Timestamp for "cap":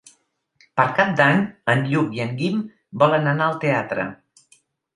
0.99-1.11